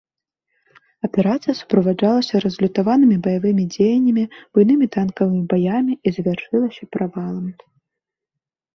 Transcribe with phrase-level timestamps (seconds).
[1.07, 4.25] Аперацыя суправаджалася разлютаванымі баявымі дзеяннямі,
[4.57, 7.43] буйнымі танкавымі баямі і завяршылася правалам.